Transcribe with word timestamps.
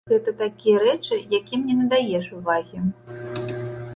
Гэта 0.09 0.31
такія 0.37 0.77
рэчы, 0.83 1.19
якім 1.39 1.67
не 1.69 1.75
надаеш 1.83 2.25
увагі. 2.39 2.79